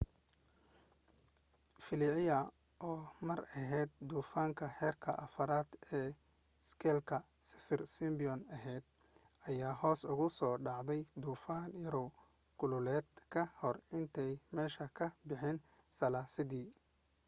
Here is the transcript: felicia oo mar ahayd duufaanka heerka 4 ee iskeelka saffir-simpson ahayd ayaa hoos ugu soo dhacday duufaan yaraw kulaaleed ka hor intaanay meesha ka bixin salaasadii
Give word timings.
felicia 1.85 2.39
oo 2.89 3.01
mar 3.27 3.39
ahayd 3.61 3.89
duufaanka 4.09 4.65
heerka 4.79 5.11
4 5.33 5.77
ee 5.99 6.07
iskeelka 6.63 7.17
saffir-simpson 7.49 8.41
ahayd 8.57 8.83
ayaa 9.49 9.79
hoos 9.81 10.01
ugu 10.11 10.27
soo 10.37 10.55
dhacday 10.65 11.01
duufaan 11.23 11.69
yaraw 11.83 12.07
kulaaleed 12.59 13.07
ka 13.33 13.41
hor 13.59 13.75
intaanay 13.97 14.35
meesha 14.55 14.85
ka 14.97 15.05
bixin 15.27 15.57
salaasadii 15.97 16.67